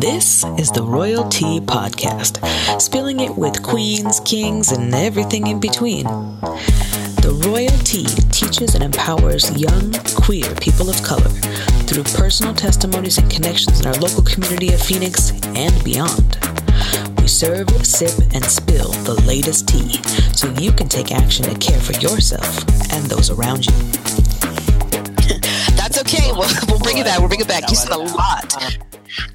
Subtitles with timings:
[0.00, 2.36] This is the Royal Tea Podcast,
[2.78, 6.04] spilling it with queens, kings, and everything in between.
[7.24, 11.30] The Royal Tea teaches and empowers young, queer people of color
[11.88, 16.36] through personal testimonies and connections in our local community of Phoenix and beyond.
[17.16, 20.02] We serve, sip, and spill the latest tea
[20.36, 22.58] so you can take action to care for yourself
[22.92, 23.72] and those around you.
[25.72, 26.32] That's okay.
[26.32, 27.18] We'll, we'll bring it back.
[27.18, 27.70] We'll bring it back.
[27.70, 28.85] You said a lot.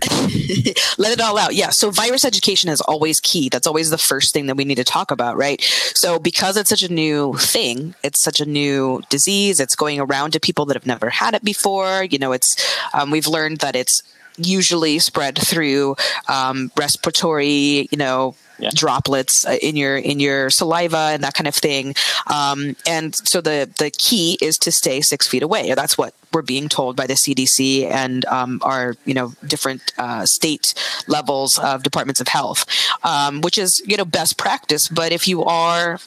[0.98, 1.56] let it all out.
[1.56, 1.70] Yeah.
[1.70, 3.50] So virus education is always key.
[3.50, 5.62] That's always the first thing that we need to talk about, right?
[5.62, 9.60] So because it's such a new thing, it's such a new disease.
[9.60, 12.04] It's going around to people that have never had it before.
[12.04, 12.56] You know, it's
[12.94, 14.04] um, we've learned that it's
[14.46, 15.96] usually spread through
[16.28, 18.70] um, respiratory, you know, yeah.
[18.74, 21.96] droplets uh, in your in your saliva and that kind of thing.
[22.28, 25.74] Um, and so the the key is to stay six feet away.
[25.74, 30.26] That's what we're being told by the CDC and um, our you know different uh,
[30.26, 30.74] state
[31.08, 32.66] levels of departments of health,
[33.04, 34.88] um, which is you know best practice.
[34.88, 36.00] But if you are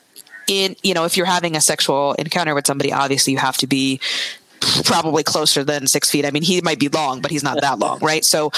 [0.46, 3.66] in you know if you're having a sexual encounter with somebody, obviously you have to
[3.66, 4.00] be
[4.84, 6.24] probably closer than six feet.
[6.24, 8.24] I mean, he might be long, but he's not that long, right?
[8.24, 8.50] So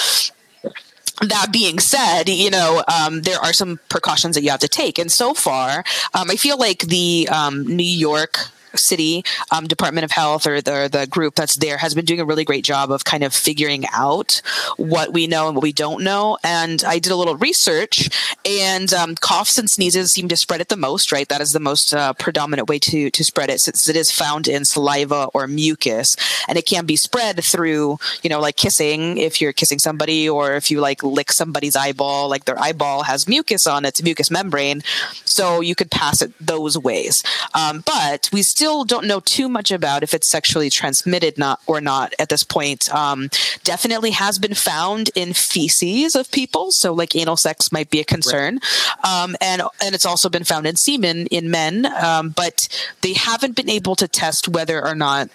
[1.21, 4.99] that being said, you know, um, there are some precautions that you have to take.
[4.99, 5.85] And so far,
[6.15, 10.89] um, I feel like the um, New York City um, Department of Health or the
[10.91, 13.85] the group that's there has been doing a really great job of kind of figuring
[13.93, 14.41] out
[14.77, 16.39] what we know and what we don't know.
[16.45, 18.09] And I did a little research,
[18.45, 21.13] and um, coughs and sneezes seem to spread it the most.
[21.13, 24.11] Right, that is the most uh, predominant way to to spread it, since it is
[24.11, 26.17] found in saliva or mucus,
[26.49, 30.55] and it can be spread through you know like kissing if you're kissing somebody or
[30.55, 34.31] if you like lick somebody's eyeball, like their eyeball has mucus on it, its mucus
[34.31, 34.83] membrane,
[35.25, 37.23] so you could pass it those ways.
[37.55, 41.61] Um, but we still still don't know too much about if it's sexually transmitted not
[41.69, 42.93] or not at this point.
[42.93, 43.29] Um,
[43.63, 48.05] definitely has been found in feces of people, so like anal sex might be a
[48.05, 48.59] concern,
[49.05, 49.23] right.
[49.23, 52.69] um, and and it's also been found in semen in men, um, but
[53.03, 55.29] they haven't been able to test whether or not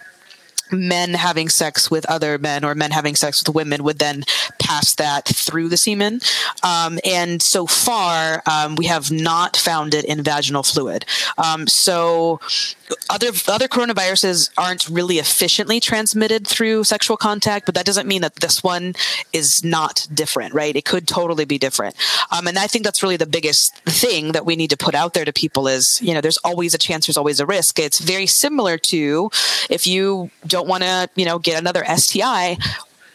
[0.72, 4.24] men having sex with other men or men having sex with women would then
[4.60, 6.22] pass that through the semen.
[6.64, 11.06] Um, and so far, um, we have not found it in vaginal fluid.
[11.38, 12.40] Um, so
[13.10, 18.36] other other coronaviruses aren't really efficiently transmitted through sexual contact, but that doesn't mean that
[18.36, 18.94] this one
[19.34, 20.76] is not different, right?
[20.76, 21.96] It could totally be different.
[22.32, 25.14] Um, and I think that's really the biggest thing that we need to put out
[25.14, 27.80] there to people is, you know, there's always a chance, there's always a risk.
[27.80, 29.30] It's very similar to
[29.70, 32.58] if you don't want to, you know, get another STI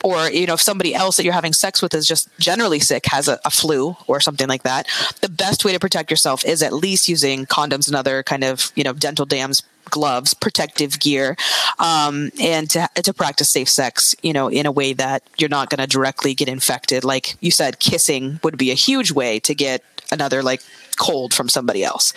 [0.04, 3.06] or you know if somebody else that you're having sex with is just generally sick
[3.06, 4.86] has a, a, flu or something like that
[5.22, 8.70] the best way to protect yourself is at least using condoms and other kind of
[8.76, 11.36] you know dental dams gloves protective gear
[11.78, 15.70] um, and to, to practice safe sex you know in a way that you're not
[15.70, 17.04] going to directly get infected.
[17.04, 20.62] Like you said kissing would be a huge way to get another like
[20.96, 22.12] cold from somebody else.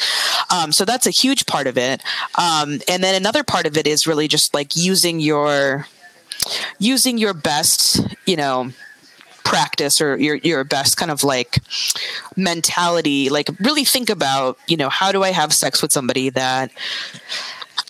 [0.50, 2.02] Um, so that's a huge part of it.
[2.36, 5.88] Um, and then another part of it is really just like using your
[6.80, 8.72] using your best, you know,
[9.44, 11.58] practice or your your best kind of like
[12.36, 16.70] mentality like really think about you know how do i have sex with somebody that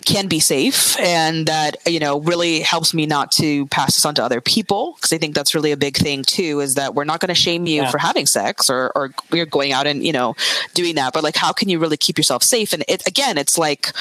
[0.06, 4.14] can be safe and that you know really helps me not to pass this on
[4.14, 7.04] to other people because i think that's really a big thing too is that we're
[7.04, 7.90] not going to shame you yeah.
[7.90, 10.34] for having sex or or you're going out and you know
[10.74, 13.58] doing that but like how can you really keep yourself safe and it again it's
[13.58, 13.92] like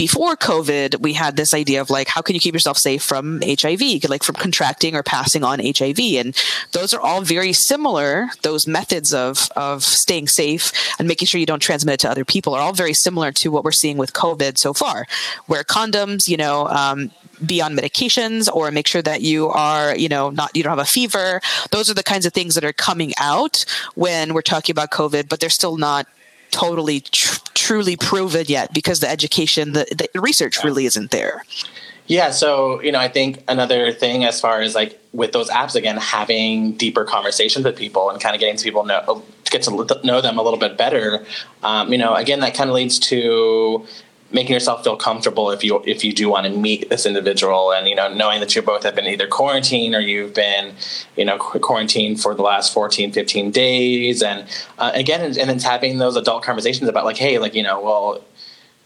[0.00, 3.42] before COVID, we had this idea of like, how can you keep yourself safe from
[3.42, 5.98] HIV, like from contracting or passing on HIV?
[6.16, 6.34] And
[6.72, 8.30] those are all very similar.
[8.40, 12.24] Those methods of, of staying safe and making sure you don't transmit it to other
[12.24, 15.06] people are all very similar to what we're seeing with COVID so far.
[15.48, 17.10] Wear condoms, you know, um,
[17.44, 20.78] be on medications or make sure that you are, you know, not, you don't have
[20.78, 21.42] a fever.
[21.72, 23.66] Those are the kinds of things that are coming out
[23.96, 26.06] when we're talking about COVID, but they're still not
[26.50, 31.44] totally tr- truly proven yet because the education, the, the research really isn't there.
[32.06, 35.76] Yeah, so you know, I think another thing as far as like with those apps
[35.76, 40.00] again, having deeper conversations with people and kind of getting to people know get to
[40.02, 41.24] know them a little bit better.
[41.62, 43.86] Um, you know, again, that kind of leads to
[44.32, 47.88] making yourself feel comfortable if you if you do want to meet this individual and
[47.88, 50.74] you know knowing that you both have been either quarantined or you've been
[51.16, 54.22] you know quarantined for the last 14 15 days.
[54.22, 54.46] And
[54.78, 57.80] uh, again and, and then having those adult conversations about like hey like you know
[57.80, 58.24] well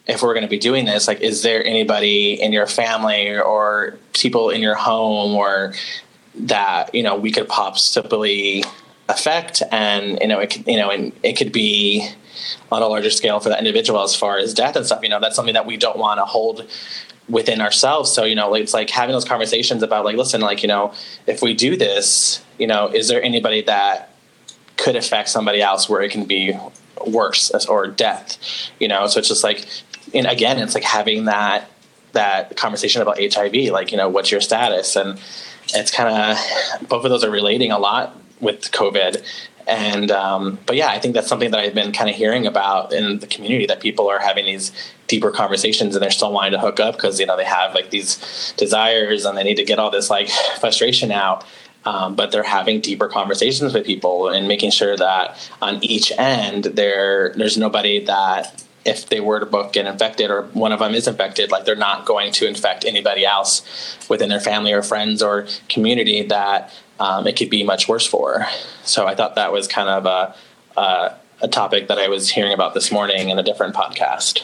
[0.06, 3.98] if we're going to be doing this like is there anybody in your family or
[4.12, 5.72] people in your home or
[6.34, 8.64] that you know we could possibly
[9.08, 9.62] affect?
[9.70, 12.08] And you know it could, you know and it could be
[12.70, 15.02] on a larger scale for that individual as far as death and stuff.
[15.02, 16.68] You know, that's something that we don't want to hold
[17.28, 18.12] within ourselves.
[18.12, 20.92] So, you know, it's like having those conversations about like, listen, like, you know,
[21.26, 24.10] if we do this, you know, is there anybody that
[24.76, 26.58] could affect somebody else where it can be
[27.06, 28.38] worse or death,
[28.78, 29.06] you know?
[29.06, 29.66] So it's just like,
[30.12, 31.70] and again, it's like having that,
[32.12, 34.94] that conversation about HIV, like, you know, what's your status?
[34.94, 35.18] And
[35.72, 39.24] it's kind of, both of those are relating a lot with COVID
[39.66, 42.92] and um, but yeah i think that's something that i've been kind of hearing about
[42.92, 44.72] in the community that people are having these
[45.06, 47.90] deeper conversations and they're still wanting to hook up because you know they have like
[47.90, 50.28] these desires and they need to get all this like
[50.60, 51.44] frustration out.
[51.86, 56.64] Um, but they're having deeper conversations with people and making sure that on each end
[56.64, 60.94] there there's nobody that if they were to both get infected or one of them
[60.94, 63.62] is infected, like they're not going to infect anybody else
[64.08, 68.46] within their family or friends or community that um, it could be much worse for.
[68.84, 70.34] So I thought that was kind of a,
[70.80, 74.42] a, a topic that I was hearing about this morning in a different podcast.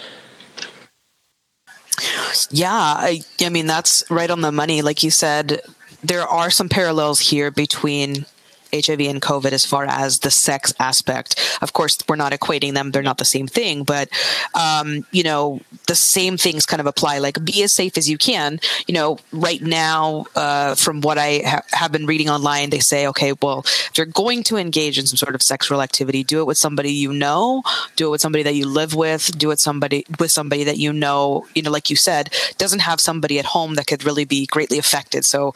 [2.50, 4.82] Yeah, I, I mean, that's right on the money.
[4.82, 5.60] Like you said,
[6.02, 8.24] there are some parallels here between
[8.72, 11.38] HIV and COVID as far as the sex aspect.
[11.62, 13.84] Of course, we're not equating them; they're not the same thing.
[13.84, 14.08] But
[14.54, 17.18] um, you know, the same things kind of apply.
[17.18, 18.60] Like, be as safe as you can.
[18.86, 23.06] You know, right now, uh, from what I ha- have been reading online, they say,
[23.08, 26.46] okay, well, if you're going to engage in some sort of sexual activity, do it
[26.46, 27.62] with somebody you know,
[27.96, 30.92] do it with somebody that you live with, do it somebody with somebody that you
[30.92, 31.46] know.
[31.54, 34.78] You know, like you said, doesn't have somebody at home that could really be greatly
[34.78, 35.24] affected.
[35.24, 35.54] So,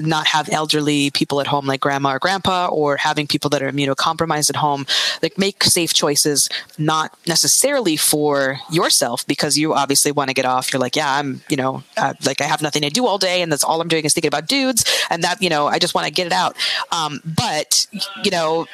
[0.00, 3.70] not have elderly people at home like grandma or grandpa or having people that are
[3.70, 4.86] immunocompromised at home,
[5.22, 6.48] like make safe choices,
[6.78, 10.72] not necessarily for yourself because you obviously want to get off.
[10.72, 13.42] You're like, yeah, I'm, you know, uh, like I have nothing to do all day,
[13.42, 15.94] and that's all I'm doing is thinking about dudes, and that, you know, I just
[15.94, 16.56] want to get it out.
[16.90, 17.86] Um, but
[18.24, 18.66] you know,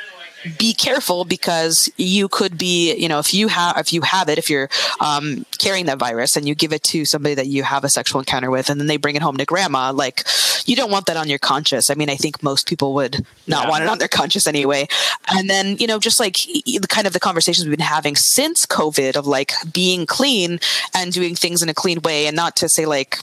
[0.59, 4.39] be careful because you could be, you know, if you have if you have it,
[4.39, 4.69] if you're
[5.01, 8.21] um, carrying that virus and you give it to somebody that you have a sexual
[8.21, 10.25] encounter with, and then they bring it home to grandma, like
[10.67, 11.91] you don't want that on your conscience.
[11.91, 13.71] I mean, I think most people would not yeah.
[13.71, 14.89] want it on their conscience anyway.
[15.29, 18.67] And then, you know, just like the kind of the conversations we've been having since
[18.67, 20.59] COVID of like being clean
[20.95, 23.19] and doing things in a clean way, and not to say like,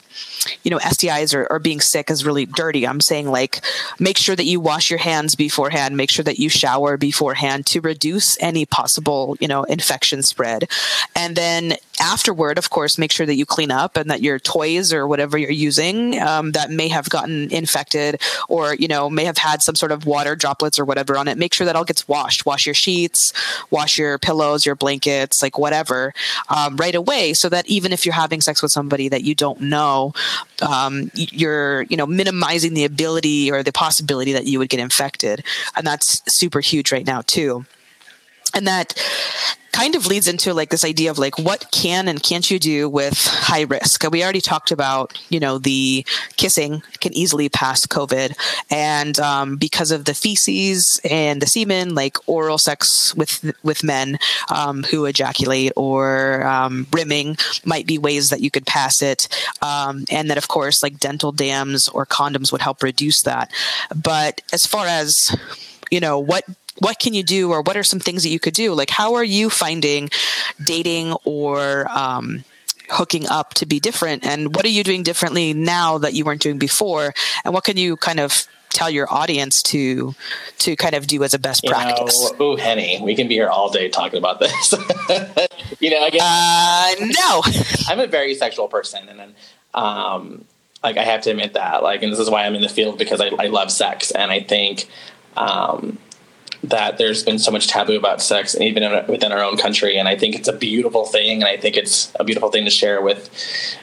[0.63, 2.87] you know, STIs or, or being sick is really dirty.
[2.87, 3.61] I'm saying like
[3.99, 7.81] make sure that you wash your hands beforehand, make sure that you shower beforehand to
[7.81, 10.69] reduce any possible, you know, infection spread.
[11.15, 11.75] And then
[12.29, 15.35] afterward, of course, make sure that you clean up and that your toys or whatever
[15.35, 19.73] you're using um, that may have gotten infected or, you know, may have had some
[19.73, 22.45] sort of water droplets or whatever on it, make sure that all gets washed.
[22.45, 23.33] Wash your sheets,
[23.71, 26.13] wash your pillows, your blankets, like whatever,
[26.49, 29.59] um, right away so that even if you're having sex with somebody that you don't
[29.59, 30.13] know,
[30.61, 35.43] um, you're, you know, minimizing the ability or the possibility that you would get infected.
[35.75, 37.65] And that's super huge right now, too
[38.53, 38.93] and that
[39.71, 42.89] kind of leads into like this idea of like what can and can't you do
[42.89, 44.03] with high risk?
[44.11, 46.05] We already talked about you know the
[46.37, 48.35] kissing can easily pass covid.
[48.69, 54.17] And um, because of the feces and the semen like oral sex with with men
[54.53, 59.27] um, who ejaculate or um, rimming might be ways that you could pass it.
[59.61, 63.51] Um, and that of course like dental dams or condoms would help reduce that.
[63.95, 65.35] But as far as
[65.91, 66.43] you know what
[66.77, 68.73] what can you do or what are some things that you could do?
[68.73, 70.09] Like how are you finding
[70.63, 72.43] dating or um,
[72.89, 74.25] hooking up to be different?
[74.25, 77.13] And what are you doing differently now that you weren't doing before?
[77.43, 80.13] And what can you kind of tell your audience to
[80.59, 82.31] to kind of do as a best you practice?
[82.39, 84.73] oh henny we can be here all day talking about this.
[85.79, 87.41] You know again uh, no.
[87.87, 89.35] I'm a very sexual person and then
[89.73, 90.45] um
[90.83, 92.97] like i have to admit that like and this is why i'm in the field
[92.97, 94.87] because i, I love sex and i think
[95.37, 95.97] um
[96.63, 99.97] that there's been so much taboo about sex, and even in, within our own country.
[99.97, 102.71] And I think it's a beautiful thing, and I think it's a beautiful thing to
[102.71, 103.29] share with,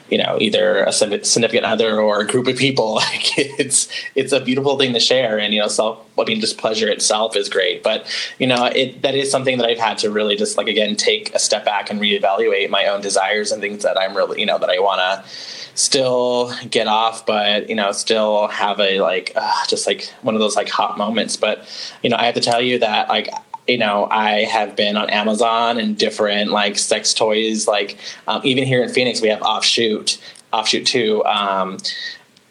[0.09, 3.01] you know, either a significant other or a group of people.
[3.07, 6.05] Like it's it's a beautiful thing to share, and you know, self.
[6.19, 8.05] I mean, just pleasure itself is great, but
[8.37, 11.33] you know, it that is something that I've had to really just like again take
[11.33, 14.57] a step back and reevaluate my own desires and things that I'm really, you know,
[14.57, 15.29] that I want to
[15.77, 20.41] still get off, but you know, still have a like uh, just like one of
[20.41, 21.37] those like hot moments.
[21.37, 21.65] But
[22.03, 23.29] you know, I have to tell you that like
[23.67, 28.63] you know i have been on amazon and different like sex toys like um, even
[28.63, 30.17] here in phoenix we have offshoot
[30.53, 31.77] offshoot too um,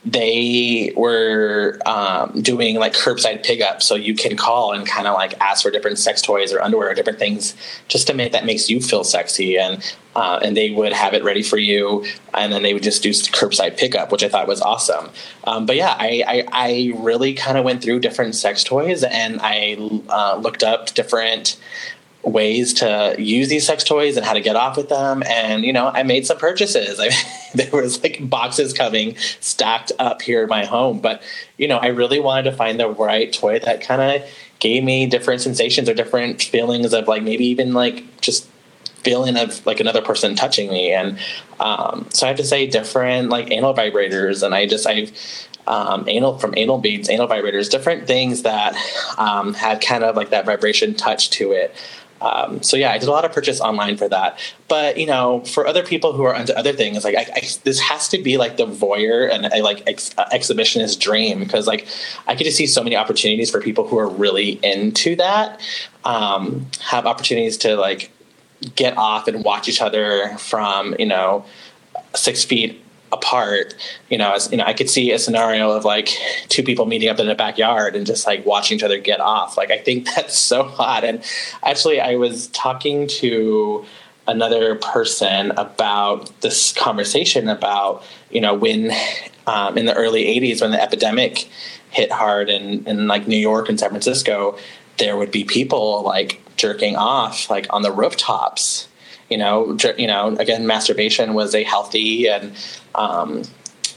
[0.06, 5.38] they were um, doing like curbside pickup, so you can call and kind of like
[5.40, 7.56] ask for different sex toys or underwear or different things
[7.88, 9.82] just to make that makes you feel sexy, and
[10.16, 13.10] uh, and they would have it ready for you, and then they would just do
[13.10, 15.10] curbside pickup, which I thought was awesome.
[15.44, 19.38] Um, but yeah, I I, I really kind of went through different sex toys and
[19.42, 19.76] I
[20.08, 21.58] uh, looked up different
[22.22, 25.22] ways to use these sex toys and how to get off with them.
[25.24, 26.98] And, you know, I made some purchases.
[27.00, 27.10] I,
[27.54, 30.98] there was like boxes coming stacked up here in my home.
[30.98, 31.22] But,
[31.56, 35.06] you know, I really wanted to find the right toy that kind of gave me
[35.06, 38.02] different sensations or different feelings of like maybe even like
[39.06, 41.16] feeling of like another person touching me and
[41.60, 45.12] um, so i have to say different like anal vibrators and i just i've
[45.68, 48.74] um, anal from anal beads anal vibrators different things that
[49.16, 51.72] um, had kind of like that vibration touch to it
[52.20, 54.38] um, so yeah, I did a lot of purchase online for that.
[54.68, 57.78] But you know, for other people who are into other things, like I, I, this
[57.80, 61.86] has to be like the voyeur and a, like ex, uh, exhibitionist dream because like
[62.26, 65.60] I get just see so many opportunities for people who are really into that.
[66.04, 68.10] Um, have opportunities to like
[68.74, 71.44] get off and watch each other from you know
[72.14, 72.82] six feet
[73.12, 73.74] apart
[74.10, 76.08] you know as you know i could see a scenario of like
[76.48, 79.56] two people meeting up in a backyard and just like watching each other get off.
[79.56, 81.22] Like i think that's so hot and
[81.62, 83.84] actually i was talking to
[84.26, 88.90] another person about this conversation about you know when
[89.46, 91.48] um, in the early 80s when the epidemic
[91.90, 94.58] hit hard in, in like new york and san francisco
[94.98, 98.88] there would be people like jerking off like on the rooftops.
[99.30, 102.54] You know you know again masturbation was a healthy and
[102.94, 103.42] um,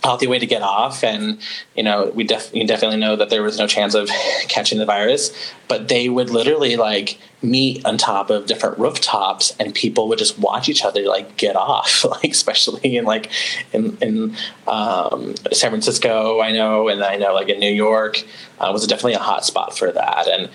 [0.03, 1.03] healthy way to get off.
[1.03, 1.39] And
[1.75, 4.09] you know we def- definitely know that there was no chance of
[4.47, 5.31] catching the virus
[5.67, 10.39] but they would literally like meet on top of different rooftops and people would just
[10.39, 12.03] watch each other like get off.
[12.09, 13.29] Like especially in like
[13.71, 14.35] in, in
[14.67, 18.25] um, san francisco i know and i know like in new york
[18.59, 20.27] uh, was definitely a hot spot for that.
[20.27, 20.49] And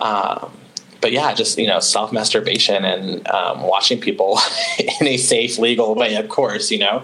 [0.00, 0.52] um,
[1.00, 4.38] but yeah, just you know, self masturbation and um, watching people
[5.00, 7.02] in a safe, legal way, of course, you know.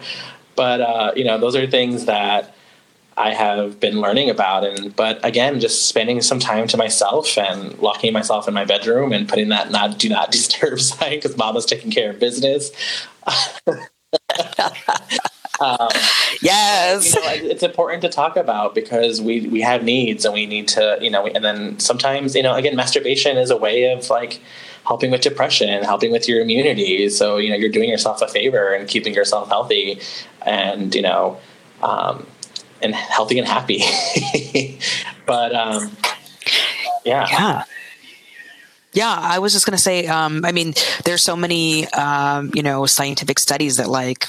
[0.56, 2.54] But uh, you know, those are things that
[3.16, 7.78] I have been learning about, and but again, just spending some time to myself and
[7.78, 11.66] locking myself in my bedroom and putting that not do not disturb sign because Mama's
[11.66, 12.70] taking care of business.
[15.62, 15.88] Um,
[16.42, 20.46] yes, you know, it's important to talk about because we we have needs and we
[20.46, 24.08] need to you know and then sometimes you know again masturbation is a way of
[24.10, 24.40] like
[24.84, 27.08] helping with depression, helping with your immunity.
[27.08, 30.00] So you know you're doing yourself a favor and keeping yourself healthy,
[30.44, 31.38] and you know,
[31.82, 32.26] um,
[32.80, 33.82] and healthy and happy.
[35.26, 35.96] but um,
[37.04, 37.64] yeah, yeah.
[38.94, 40.06] Yeah, I was just going to say.
[40.06, 40.74] Um, I mean,
[41.06, 44.28] there's so many, um, you know, scientific studies that like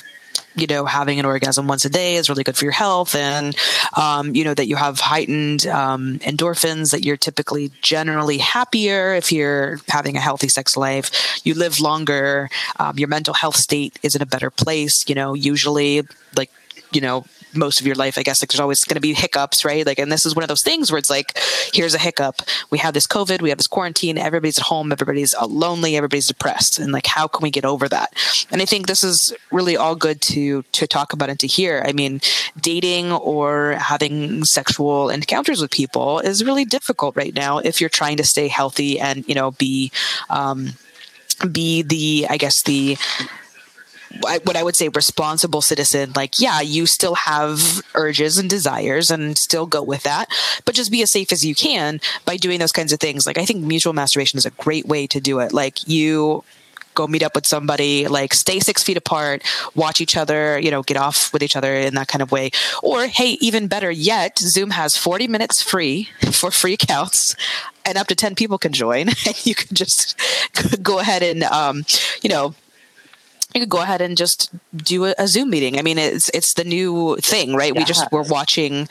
[0.55, 3.55] you know, having an orgasm once a day is really good for your health, and
[3.97, 9.31] um, you know that you have heightened um, endorphins, that you're typically generally happier if
[9.31, 11.41] you're having a healthy sex life.
[11.43, 12.49] You live longer.
[12.79, 15.05] Um, your mental health state is in a better place.
[15.07, 16.03] You know, usually
[16.35, 16.51] like
[16.91, 18.41] you know most of your life, I guess.
[18.41, 19.85] Like there's always going to be hiccups, right?
[19.85, 21.37] Like, and this is one of those things where it's like,
[21.73, 22.41] here's a hiccup.
[22.69, 26.79] We have this COVID, we have this quarantine, everybody's at home, everybody's lonely, everybody's depressed.
[26.79, 28.13] And like, how can we get over that?
[28.51, 31.83] And I think this is really all good to, to talk about and to hear.
[31.85, 32.21] I mean,
[32.59, 38.17] dating or having sexual encounters with people is really difficult right now if you're trying
[38.17, 39.91] to stay healthy and, you know, be,
[40.29, 40.73] um,
[41.51, 42.97] be the, I guess, the,
[44.21, 49.37] what I would say responsible citizen, like, yeah, you still have urges and desires and
[49.37, 50.29] still go with that,
[50.65, 53.25] but just be as safe as you can by doing those kinds of things.
[53.25, 55.53] Like, I think mutual masturbation is a great way to do it.
[55.53, 56.43] Like, you
[56.93, 59.43] go meet up with somebody, like stay six feet apart,
[59.75, 62.51] watch each other, you know, get off with each other in that kind of way.
[62.81, 67.35] Or, hey, even better yet, Zoom has 40 minutes free for free accounts
[67.85, 70.15] and up to 10 people can join and you can just
[70.83, 71.83] go ahead and um,
[72.21, 72.53] you know
[73.53, 75.77] you could go ahead and just do a, a, Zoom meeting.
[75.77, 77.75] I mean, it's it's the new thing, right?
[77.75, 78.87] We just were watching.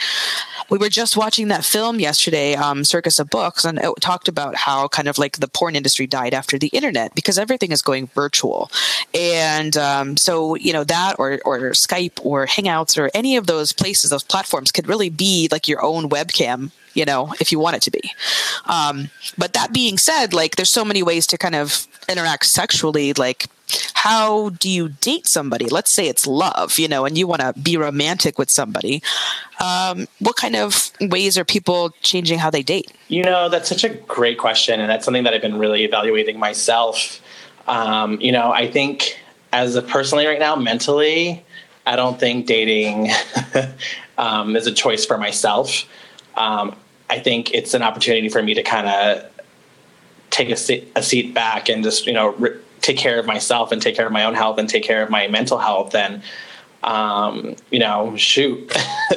[0.71, 4.54] We were just watching that film yesterday, um, Circus of Books, and it talked about
[4.54, 8.07] how kind of like the porn industry died after the internet because everything is going
[8.09, 8.71] virtual,
[9.14, 13.73] and um, so you know that or or Skype or Hangouts or any of those
[13.73, 17.76] places, those platforms could really be like your own webcam you know, if you want
[17.76, 18.12] it to be.
[18.66, 23.12] Um, but that being said, like there's so many ways to kind of interact sexually.
[23.14, 23.47] Like,
[23.95, 25.67] how do you date somebody?
[25.67, 29.02] Let's say it's love, you know, and you want to be romantic with somebody.
[29.61, 32.93] Um, what kind of ways are people changing how they date?
[33.09, 34.81] You know, that's such a great question.
[34.81, 37.21] And that's something that I've been really evaluating myself.
[37.69, 39.19] Um, you know, I think
[39.52, 41.45] as a personally right now, mentally,
[41.87, 43.11] I don't think dating
[44.19, 45.85] um, is a choice for myself.
[46.37, 46.75] Um,
[47.11, 49.31] I think it's an opportunity for me to kind of
[50.31, 53.73] take a seat, a seat back and just you know re- take care of myself
[53.73, 56.23] and take care of my own health and take care of my mental health and
[56.83, 58.71] um, you know shoot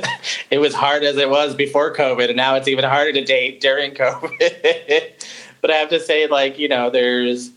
[0.52, 3.60] it was hard as it was before covid and now it's even harder to date
[3.60, 5.26] during covid
[5.62, 7.52] but i have to say like you know there's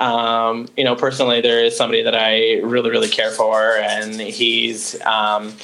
[0.00, 5.00] um, you know, personally, there is somebody that I really, really care for, and he's
[5.02, 5.54] um,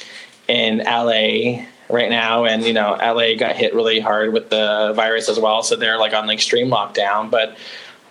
[0.47, 5.27] in LA right now, and you know, LA got hit really hard with the virus
[5.27, 7.57] as well, so they're like on extreme lockdown, but.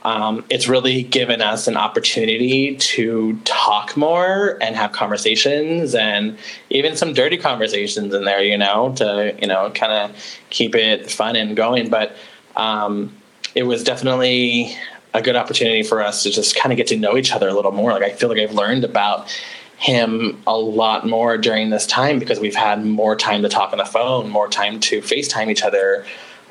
[0.07, 6.39] Um, it's really given us an opportunity to talk more and have conversations and
[6.71, 10.17] even some dirty conversations in there, you know, to, you know, kind of
[10.51, 11.91] keep it fun and going.
[11.91, 12.15] But
[12.55, 13.17] um,
[13.57, 14.77] it was definitely
[15.13, 17.53] a good opportunity for us to just kind of get to know each other a
[17.53, 17.91] little more.
[17.91, 19.29] Like I feel like I've learned about
[19.77, 23.79] him a lot more during this time because we've had more time to talk on
[23.79, 26.07] the phone, more time to FaceTime each other.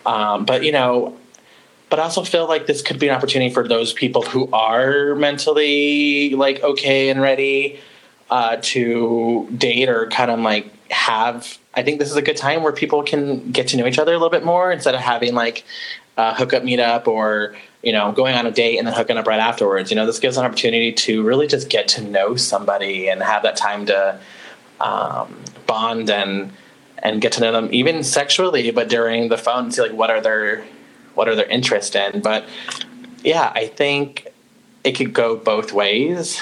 [0.06, 1.18] Um, but you know,
[1.96, 5.16] but I also feel like this could be an opportunity for those people who are
[5.16, 7.80] mentally like okay and ready
[8.30, 11.58] uh, to date or kind of like have.
[11.74, 14.12] I think this is a good time where people can get to know each other
[14.12, 15.64] a little bit more instead of having like
[16.18, 19.40] a hookup meetup or you know, going on a date and then hooking up right
[19.40, 19.90] afterwards.
[19.90, 23.44] You know, this gives an opportunity to really just get to know somebody and have
[23.44, 24.20] that time to
[24.82, 25.34] um,
[25.66, 26.52] bond and
[26.98, 30.20] and get to know them, even sexually, but during the phone, see like what are
[30.20, 30.66] their
[31.16, 32.22] what are their interests in.
[32.22, 32.46] But
[33.24, 34.28] yeah, I think
[34.84, 36.42] it could go both ways.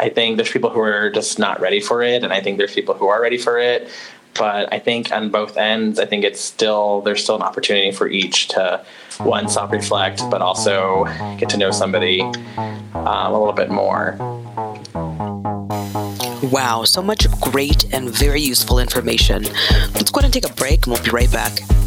[0.00, 2.74] I think there's people who are just not ready for it, and I think there's
[2.74, 3.88] people who are ready for it.
[4.34, 8.06] But I think on both ends, I think it's still there's still an opportunity for
[8.08, 8.84] each to
[9.18, 11.04] one self reflect, but also
[11.38, 14.16] get to know somebody um, a little bit more.
[16.52, 19.42] Wow, so much great and very useful information.
[19.94, 21.77] Let's go ahead and take a break and we'll be right back.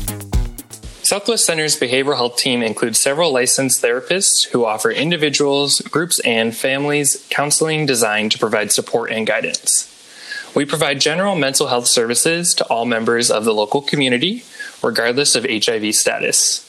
[1.11, 7.27] Southwest Center's behavioral health team includes several licensed therapists who offer individuals, groups, and families
[7.29, 9.89] counseling designed to provide support and guidance.
[10.55, 14.45] We provide general mental health services to all members of the local community,
[14.81, 16.65] regardless of HIV status.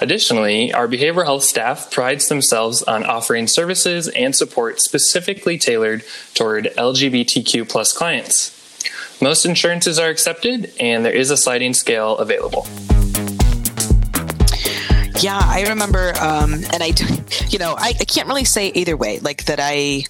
[0.00, 6.72] Additionally, our behavioral health staff prides themselves on offering services and support specifically tailored toward
[6.78, 8.54] LGBTQ plus clients.
[9.20, 12.66] Most insurances are accepted, and there is a sliding scale available.
[15.20, 16.92] Yeah, I remember, um, and I,
[17.48, 20.04] you know, I, I can't really say either way, like that I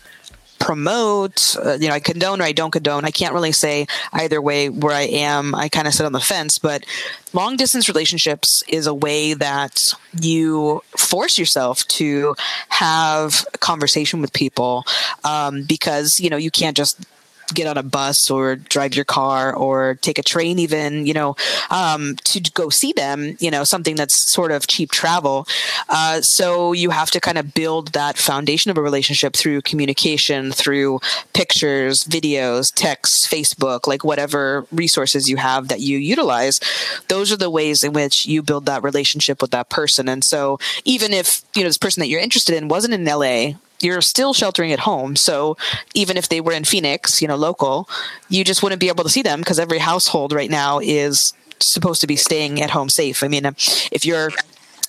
[0.58, 3.06] promote, uh, you know, I condone or I don't condone.
[3.06, 5.54] I can't really say either way where I am.
[5.54, 6.84] I kind of sit on the fence, but
[7.32, 9.80] long distance relationships is a way that
[10.20, 12.34] you force yourself to
[12.68, 14.84] have a conversation with people
[15.24, 17.06] um, because, you know, you can't just
[17.54, 21.34] get on a bus or drive your car or take a train even you know
[21.70, 25.46] um, to go see them you know something that's sort of cheap travel.
[25.88, 30.52] Uh, so you have to kind of build that foundation of a relationship through communication
[30.52, 31.00] through
[31.32, 36.60] pictures videos texts facebook like whatever resources you have that you utilize.
[37.08, 40.08] Those are the ways in which you build that relationship with that person.
[40.08, 43.58] And so even if you know this person that you're interested in wasn't in la
[43.80, 45.16] you're still sheltering at home.
[45.16, 45.56] So
[45.94, 47.88] even if they were in Phoenix, you know, local,
[48.28, 52.00] you just wouldn't be able to see them because every household right now is supposed
[52.00, 53.22] to be staying at home safe.
[53.22, 54.30] I mean, if you're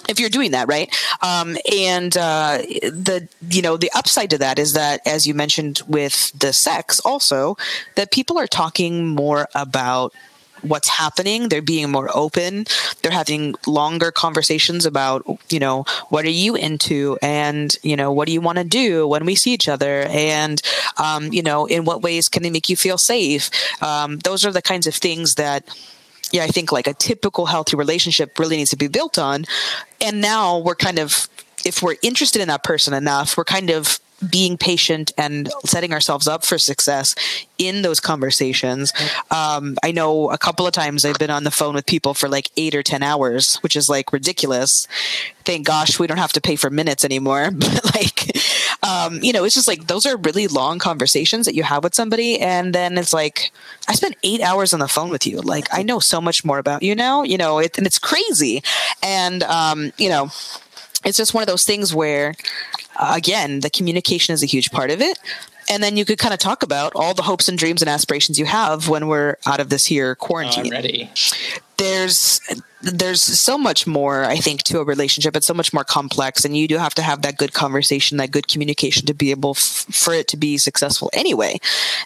[0.07, 0.89] if you're doing that right
[1.21, 5.81] um, and uh, the you know the upside to that is that as you mentioned
[5.87, 7.57] with the sex also
[7.95, 10.13] that people are talking more about
[10.61, 11.49] what's happening.
[11.49, 12.65] They're being more open.
[13.01, 18.27] They're having longer conversations about, you know, what are you into and, you know, what
[18.27, 20.03] do you want to do when we see each other?
[20.09, 20.61] And,
[20.97, 23.49] um, you know, in what ways can they make you feel safe?
[23.81, 25.67] Um, those are the kinds of things that,
[26.31, 29.45] yeah, I think like a typical healthy relationship really needs to be built on.
[29.99, 31.27] And now we're kind of,
[31.65, 36.27] if we're interested in that person enough, we're kind of being patient and setting ourselves
[36.27, 37.15] up for success
[37.57, 38.91] in those conversations.
[39.31, 42.27] Um, I know a couple of times I've been on the phone with people for
[42.27, 44.87] like eight or 10 hours, which is like ridiculous.
[45.45, 47.51] Thank gosh we don't have to pay for minutes anymore.
[47.59, 48.37] But like,
[48.83, 51.93] um, you know, it's just like those are really long conversations that you have with
[51.93, 52.39] somebody.
[52.39, 53.51] And then it's like,
[53.87, 55.41] I spent eight hours on the phone with you.
[55.41, 58.63] Like, I know so much more about you now, you know, it, and it's crazy.
[59.03, 60.29] And, um, you know,
[61.05, 62.35] it's just one of those things where
[62.97, 65.19] uh, again the communication is a huge part of it
[65.69, 68.39] and then you could kind of talk about all the hopes and dreams and aspirations
[68.39, 70.73] you have when we're out of this here quarantine.
[70.73, 71.11] Already.
[71.77, 72.41] There's
[72.81, 75.35] there's so much more I think to a relationship.
[75.35, 78.31] It's so much more complex, and you do have to have that good conversation, that
[78.31, 81.09] good communication to be able f- for it to be successful.
[81.13, 81.59] Anyway,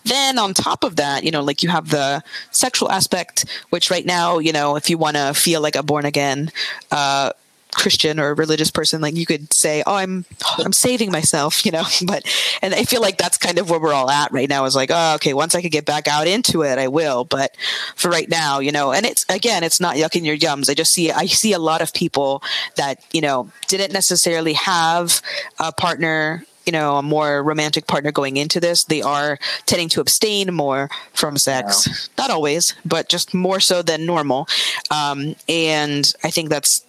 [0.03, 4.05] then on top of that, you know, like you have the sexual aspect, which right
[4.05, 6.51] now, you know, if you want to feel like a born again.
[6.91, 7.31] Uh,
[7.73, 10.25] Christian or a religious person, like you could say, "Oh, I'm
[10.57, 11.83] I'm saving myself," you know.
[12.05, 12.25] But
[12.61, 14.65] and I feel like that's kind of where we're all at right now.
[14.65, 17.23] Is like, oh, okay, once I could get back out into it, I will.
[17.23, 17.55] But
[17.95, 20.69] for right now, you know, and it's again, it's not yucking your yums.
[20.69, 22.43] I just see I see a lot of people
[22.75, 25.21] that you know didn't necessarily have
[25.59, 28.83] a partner you know a more romantic partner going into this.
[28.83, 31.87] They are tending to abstain more from sex.
[31.87, 31.93] Yeah.
[32.23, 34.47] not always but just more so than normal.
[34.91, 36.85] Um, and i think that's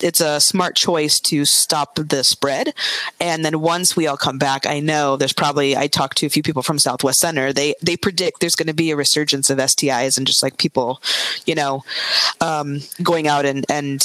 [0.00, 2.74] it's a smart choice to stop the spread.
[3.20, 6.30] And then once we all come back i know there's probably i talked to a
[6.30, 7.52] few people from southwest center.
[7.52, 11.00] They they predict there's going to be a resurgence of stis and just like people
[11.46, 11.84] you know
[12.40, 14.00] um, going out and and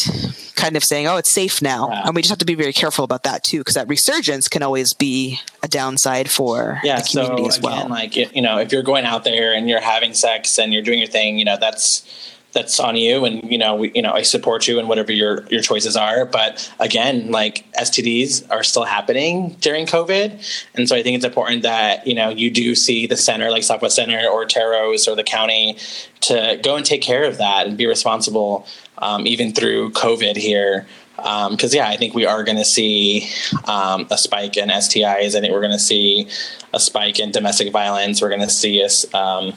[0.56, 1.90] kind of saying oh it's safe now.
[1.90, 2.04] Yeah.
[2.06, 4.64] and we just have to be very careful about that too because that resurgence can
[4.64, 7.80] always be a downside for yeah, the community so as well.
[7.80, 10.84] Again, like you know, if you're going out there and you're having sex and you're
[10.84, 12.06] doing your thing, you know, that's
[12.54, 15.46] that's on you and you know we, you know I support you and whatever your
[15.48, 21.02] your choices are but again like STDs are still happening during covid and so I
[21.02, 24.46] think it's important that you know you do see the center like Southwest Center or
[24.46, 25.78] Terros or the county
[26.22, 30.86] to go and take care of that and be responsible um, even through covid here
[31.22, 33.30] because um, yeah, I think we are going to see
[33.66, 35.36] um, a spike in STIs.
[35.36, 36.28] I think we're going to see
[36.74, 38.22] a spike in domestic violence.
[38.22, 39.54] We're going to see a, um,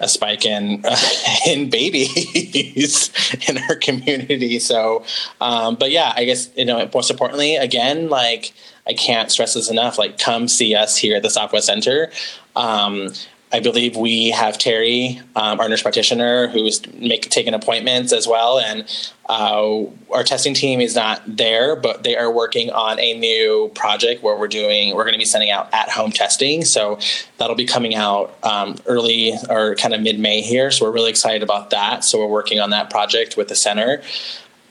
[0.00, 0.96] a spike in uh,
[1.46, 3.10] in babies
[3.48, 4.58] in our community.
[4.58, 5.04] So,
[5.40, 8.52] um, but yeah, I guess you know most importantly, again, like
[8.86, 9.98] I can't stress this enough.
[9.98, 12.10] Like, come see us here at the Southwest Center.
[12.56, 13.10] Um,
[13.54, 18.58] I believe we have Terry, um, our nurse practitioner, who's make, taking appointments as well.
[18.58, 18.82] And
[19.28, 24.24] uh, our testing team is not there, but they are working on a new project
[24.24, 26.64] where we're doing, we're going to be sending out at home testing.
[26.64, 26.98] So
[27.38, 30.72] that'll be coming out um, early or kind of mid May here.
[30.72, 32.02] So we're really excited about that.
[32.02, 34.02] So we're working on that project with the center.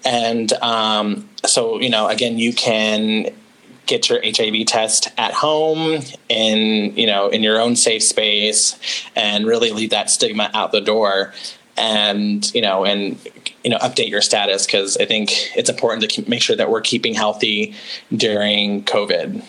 [0.04, 3.34] And um, so, you know, again, you can
[3.86, 8.78] get your HIV test at home in you know in your own safe space
[9.15, 11.34] and really leave that stigma out the door
[11.78, 13.17] and you know and
[13.63, 16.82] you know update your status because I think it's important to make sure that we're
[16.82, 17.74] keeping healthy
[18.15, 19.43] during COVID.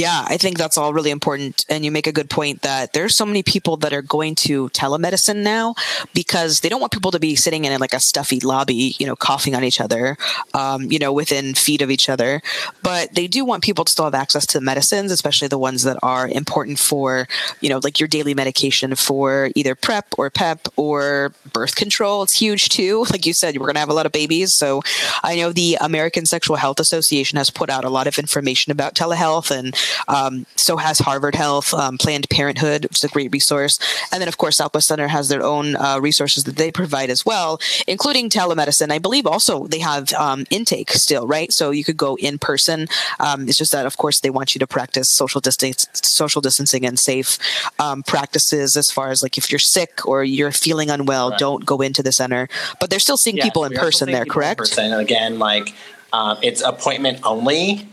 [0.00, 1.66] Yeah, I think that's all really important.
[1.68, 4.70] And you make a good point that there's so many people that are going to
[4.70, 5.74] telemedicine now
[6.14, 9.14] because they don't want people to be sitting in like a stuffy lobby, you know,
[9.14, 10.16] coughing on each other,
[10.54, 12.40] um, you know, within feet of each other.
[12.82, 15.98] But they do want people to still have access to medicines, especially the ones that
[16.02, 17.28] are important for,
[17.60, 22.22] you know, like your daily medication for either PrEP or PEP or birth control.
[22.22, 23.04] It's huge too.
[23.10, 24.54] Like you said, we're going to have a lot of babies.
[24.54, 24.82] So
[25.24, 28.94] I know the American Sexual Health Association has put out a lot of information about
[28.94, 29.74] telehealth and
[30.08, 33.78] um, so has Harvard Health, um, Planned Parenthood, which is a great resource.
[34.12, 37.24] And then, of course, Southwest Center has their own uh, resources that they provide as
[37.24, 38.90] well, including telemedicine.
[38.90, 41.52] I believe also they have um, intake still, right?
[41.52, 42.88] So you could go in person.
[43.18, 46.84] Um, it's just that, of course, they want you to practice social distance, social distancing
[46.84, 47.38] and safe
[47.78, 51.38] um, practices as far as like if you're sick or you're feeling unwell, right.
[51.38, 52.48] don't go into the center.
[52.78, 54.58] But they're still seeing yes, people in person there, correct?
[54.58, 54.92] person.
[54.92, 55.74] And again, like
[56.12, 57.88] um, it's appointment only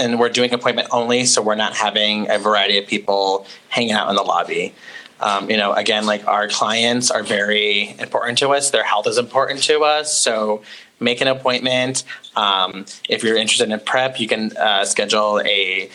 [0.00, 4.08] and we're doing appointment only, so we're not having a variety of people hanging out
[4.08, 4.74] in the lobby.
[5.20, 8.70] Um, you know, again, like our clients are very important to us.
[8.70, 10.16] Their health is important to us.
[10.16, 10.62] So
[10.98, 12.04] make an appointment.
[12.36, 15.90] Um, if you're interested in PrEP, you can uh, schedule a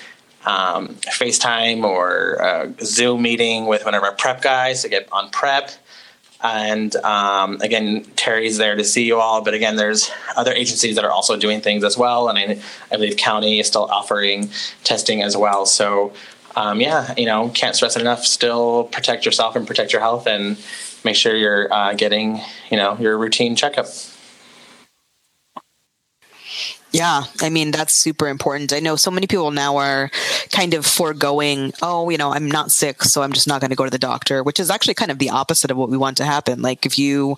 [0.46, 0.90] um,
[1.20, 5.72] FaceTime or a Zoom meeting with one of our PrEP guys to get on PrEP.
[6.54, 9.42] And um, again, Terry's there to see you all.
[9.42, 12.30] But again, there's other agencies that are also doing things as well.
[12.30, 14.50] And I, I believe county is still offering
[14.84, 15.66] testing as well.
[15.66, 16.14] So
[16.56, 18.26] um, yeah, you know, can't stress it enough.
[18.26, 20.58] Still protect yourself and protect your health, and
[21.04, 22.40] make sure you're uh, getting
[22.72, 23.88] you know your routine checkup.
[26.96, 28.72] Yeah, I mean, that's super important.
[28.72, 30.10] I know so many people now are
[30.54, 33.76] kind of foregoing, oh, you know, I'm not sick, so I'm just not going to
[33.76, 36.16] go to the doctor, which is actually kind of the opposite of what we want
[36.18, 36.62] to happen.
[36.62, 37.38] Like, if you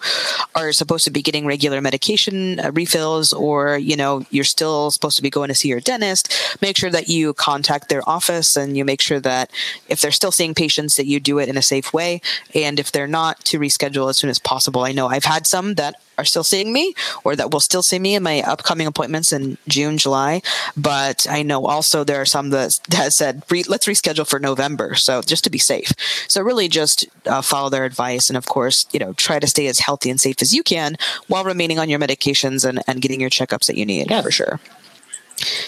[0.53, 5.17] are supposed to be getting regular medication uh, refills, or, you know, you're still supposed
[5.17, 8.77] to be going to see your dentist, make sure that you contact their office and
[8.77, 9.49] you make sure that
[9.87, 12.21] if they're still seeing patients, that you do it in a safe way.
[12.53, 14.83] And if they're not, to reschedule as soon as possible.
[14.83, 17.99] I know I've had some that are still seeing me or that will still see
[17.99, 20.41] me in my upcoming appointments in June, July.
[20.75, 24.95] But I know also there are some that, that said, re- let's reschedule for November.
[24.95, 25.93] So just to be safe.
[26.27, 28.29] So really just uh, follow their advice.
[28.29, 30.97] And of course, you know, try to stay as healthy and safe as you can
[31.27, 34.21] while remaining on your medications and, and getting your checkups that you need yeah.
[34.21, 34.59] for sure.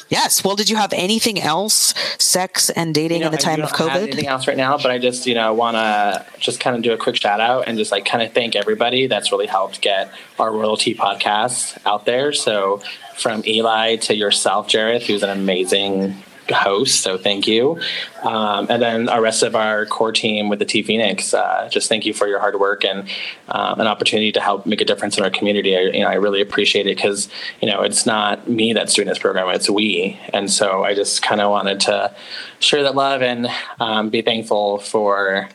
[0.10, 0.44] Yes.
[0.44, 3.56] Well, did you have anything else, sex and dating You know, in the I time
[3.58, 4.02] don't of have COVID?
[4.04, 6.92] anything else right now, but I just you know want to just kind of do
[6.94, 10.12] a quick shout out and just like kind of thank everybody that's really helped get
[10.40, 12.34] our Royal Tea podcast out there.
[12.34, 12.82] So
[13.18, 16.16] from Eli to yourself, Jareth, who's an amazing
[16.56, 17.02] host.
[17.02, 17.80] So thank you,
[18.24, 21.34] um, and then our rest of our core team with the T Phoenix.
[21.34, 23.08] Uh, just thank you for your hard work and
[23.48, 25.78] um, an opportunity to help make a difference in our community.
[25.78, 27.30] I, you know, I really appreciate it because
[27.62, 30.20] you know it's not me that's doing this program; it's we.
[30.34, 32.14] And so I just kind of wanted to
[32.60, 33.48] share that love and
[33.80, 35.50] um, be thankful for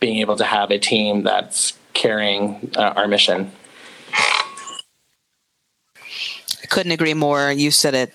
[0.00, 3.50] being able to have a team that's carrying uh, our mission.
[6.62, 7.50] I couldn't agree more.
[7.52, 8.12] You said it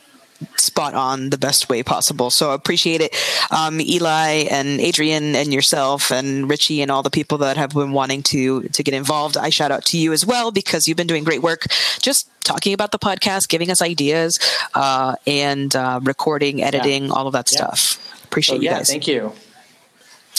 [0.56, 2.30] spot on the best way possible.
[2.30, 3.16] So I appreciate it.
[3.52, 7.92] Um, Eli and Adrian and yourself and Richie and all the people that have been
[7.92, 9.36] wanting to to get involved.
[9.38, 11.66] I shout out to you as well because you've been doing great work
[12.02, 14.40] just talking about the podcast, giving us ideas,
[14.74, 17.58] uh, and uh, recording, editing, all of that Yeah.
[17.58, 18.24] stuff.
[18.24, 18.90] Appreciate you yeah, guys.
[18.90, 19.34] thank you.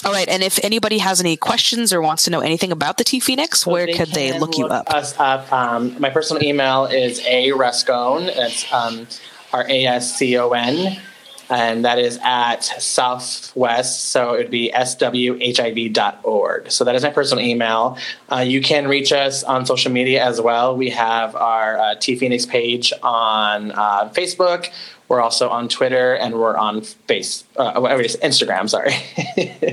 [0.02, 3.04] All right, and if anybody has any questions or wants to know anything about the
[3.04, 4.88] T Phoenix, So where could they can look you up?
[4.88, 5.52] Us up.
[5.52, 8.22] Um, my personal email is a Rascon.
[8.30, 9.06] It's um,
[9.52, 11.00] R A S C O N,
[11.48, 14.10] and that is at Southwest.
[14.10, 16.70] So it would be swhiv.org.
[16.70, 17.98] So that is my personal email.
[18.30, 20.76] Uh, you can reach us on social media as well.
[20.76, 24.68] We have our uh, T Phoenix page on uh, Facebook.
[25.08, 28.70] We're also on Twitter, and we're on Face, uh, whatever Instagram.
[28.70, 28.94] Sorry.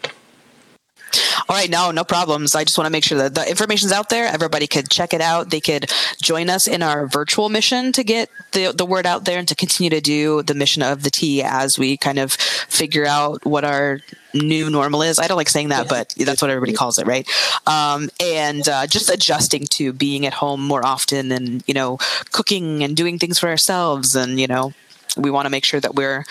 [1.49, 2.55] All right, no, no problems.
[2.55, 4.27] I just want to make sure that the information's out there.
[4.27, 5.51] Everybody could check it out.
[5.51, 9.39] They could join us in our virtual mission to get the, the word out there
[9.39, 13.07] and to continue to do the mission of the T as we kind of figure
[13.07, 14.01] out what our
[14.35, 15.19] new normal is.
[15.19, 17.29] I don't like saying that, but that's what everybody calls it, right?
[17.67, 21.99] Um, and uh, just adjusting to being at home more often and, you know,
[22.33, 24.73] cooking and doing things for ourselves and, you know,
[25.17, 26.25] we want to make sure that we're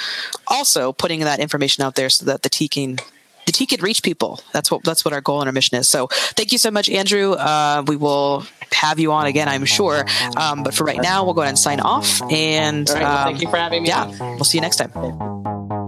[0.48, 2.98] also putting that information out there so that the T can
[3.46, 4.40] the T could reach people.
[4.54, 5.90] That's what that's what our goal and our mission is.
[5.90, 7.34] So thank you so much, Andrew.
[7.34, 10.06] Uh, we will have you on again, I'm sure.
[10.38, 12.22] Um, but for right now, we'll go ahead and sign off.
[12.32, 13.90] And right, well, um, thank you for having me.
[13.90, 15.81] yeah, we'll see you next time.